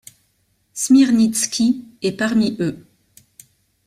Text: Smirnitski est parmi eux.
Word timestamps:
Smirnitski 0.73 1.85
est 2.01 2.13
parmi 2.13 2.57
eux. 2.59 2.87